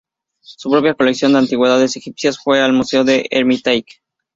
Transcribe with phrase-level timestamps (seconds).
[0.41, 4.01] Su propia colección de antigüedades egipcias fue al Museo del Hermitage.